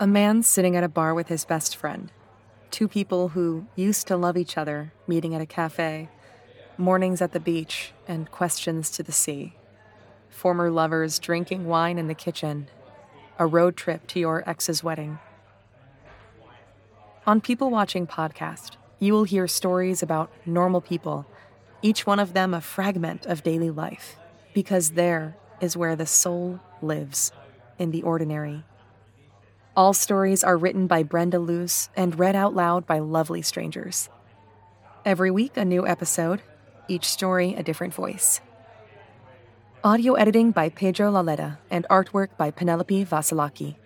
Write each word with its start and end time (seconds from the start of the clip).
A 0.00 0.06
man 0.06 0.44
sitting 0.44 0.76
at 0.76 0.84
a 0.84 0.88
bar 0.88 1.12
with 1.12 1.26
his 1.26 1.44
best 1.44 1.74
friend. 1.74 2.12
Two 2.70 2.86
people 2.86 3.30
who 3.30 3.66
used 3.74 4.06
to 4.06 4.16
love 4.16 4.36
each 4.36 4.56
other, 4.56 4.92
meeting 5.08 5.34
at 5.34 5.40
a 5.40 5.46
cafe, 5.46 6.08
mornings 6.76 7.20
at 7.20 7.32
the 7.32 7.40
beach, 7.40 7.92
and 8.06 8.30
questions 8.30 8.90
to 8.90 9.02
the 9.02 9.10
sea. 9.10 9.54
Former 10.28 10.70
lovers 10.70 11.18
drinking 11.18 11.66
wine 11.66 11.98
in 11.98 12.06
the 12.06 12.14
kitchen. 12.14 12.68
A 13.40 13.46
road 13.46 13.76
trip 13.76 14.06
to 14.08 14.20
your 14.20 14.48
ex's 14.48 14.84
wedding. 14.84 15.18
On 17.26 17.40
People 17.40 17.68
Watching 17.68 18.06
Podcast, 18.06 18.76
you 19.00 19.12
will 19.12 19.24
hear 19.24 19.48
stories 19.48 20.00
about 20.00 20.30
normal 20.46 20.80
people, 20.80 21.26
each 21.82 22.06
one 22.06 22.20
of 22.20 22.34
them 22.34 22.54
a 22.54 22.60
fragment 22.60 23.26
of 23.26 23.42
daily 23.42 23.70
life, 23.70 24.16
because 24.54 24.90
there 24.90 25.36
is 25.60 25.76
where 25.76 25.96
the 25.96 26.06
soul 26.06 26.60
lives, 26.80 27.32
in 27.80 27.90
the 27.90 28.02
ordinary. 28.04 28.62
All 29.78 29.92
stories 29.92 30.42
are 30.42 30.56
written 30.56 30.88
by 30.88 31.04
Brenda 31.04 31.38
Luce 31.38 31.88
and 31.96 32.18
read 32.18 32.34
out 32.34 32.52
loud 32.52 32.84
by 32.84 32.98
lovely 32.98 33.42
strangers. 33.42 34.08
Every 35.04 35.30
week, 35.30 35.56
a 35.56 35.64
new 35.64 35.86
episode, 35.86 36.42
each 36.88 37.04
story 37.04 37.54
a 37.54 37.62
different 37.62 37.94
voice. 37.94 38.40
Audio 39.84 40.14
editing 40.14 40.50
by 40.50 40.68
Pedro 40.68 41.12
Laleta 41.12 41.58
and 41.70 41.86
artwork 41.88 42.30
by 42.36 42.50
Penelope 42.50 43.04
Vasilaki. 43.04 43.76